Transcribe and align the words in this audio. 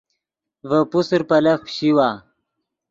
ڤے 0.69 0.79
پوسر 0.91 1.21
پیلف 1.29 1.59
پیشیوا 1.65 2.09